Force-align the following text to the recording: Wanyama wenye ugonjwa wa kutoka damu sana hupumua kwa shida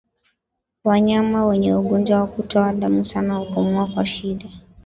Wanyama 0.83 1.45
wenye 1.45 1.75
ugonjwa 1.75 2.19
wa 2.21 2.27
kutoka 2.27 2.73
damu 2.73 3.05
sana 3.05 3.35
hupumua 3.35 3.87
kwa 3.87 4.05
shida 4.05 4.45